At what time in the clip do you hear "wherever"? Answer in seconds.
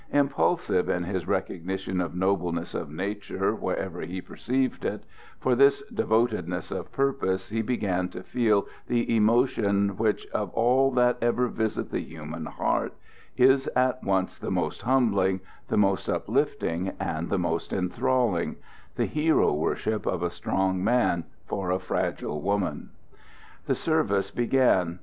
3.53-4.01